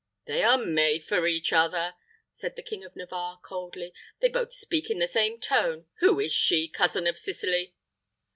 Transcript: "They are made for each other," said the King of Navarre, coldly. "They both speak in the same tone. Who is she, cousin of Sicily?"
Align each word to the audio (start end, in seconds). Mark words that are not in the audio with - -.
"They 0.25 0.41
are 0.41 0.57
made 0.57 1.03
for 1.03 1.27
each 1.27 1.53
other," 1.53 1.93
said 2.31 2.55
the 2.55 2.63
King 2.63 2.83
of 2.83 2.95
Navarre, 2.95 3.37
coldly. 3.37 3.93
"They 4.19 4.29
both 4.29 4.51
speak 4.51 4.89
in 4.89 4.97
the 4.97 5.07
same 5.07 5.39
tone. 5.39 5.85
Who 5.99 6.19
is 6.19 6.33
she, 6.33 6.67
cousin 6.67 7.05
of 7.05 7.19
Sicily?" 7.19 7.75